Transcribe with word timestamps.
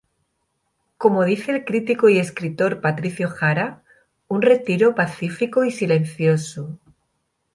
Como 0.97 1.25
dice 1.25 1.51
el 1.51 1.63
crítico 1.63 2.09
y 2.09 2.17
escritor 2.17 2.81
Patricio 2.81 3.29
Jara: 3.29 3.83
"Un 4.27 4.41
retiro 4.41 4.95
pacífico 4.95 5.63
y 5.63 5.69
silencioso. 5.69 6.79